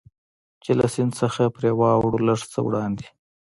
[0.63, 3.07] چې له سیند څخه پرې واوړو، لږ څه وړاندې.